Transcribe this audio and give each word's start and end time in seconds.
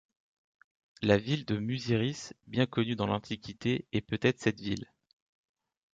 La 1.03 1.19
ville 1.19 1.45
de 1.45 1.59
Muziris, 1.59 2.33
bien 2.47 2.65
connue 2.65 2.95
dans 2.95 3.05
l’Antiquité, 3.05 3.85
est 3.93 4.01
peut-être 4.01 4.39
cette 4.39 4.59
ville. 4.59 4.91